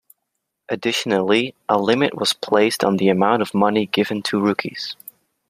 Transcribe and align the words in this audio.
Additionally, 0.67 1.53
a 1.69 1.77
limit 1.79 2.15
was 2.17 2.33
placed 2.33 2.83
on 2.83 2.97
the 2.97 3.09
amount 3.09 3.43
of 3.43 3.53
money 3.53 3.85
given 3.85 4.23
to 4.23 4.41
rookies. 4.41 4.95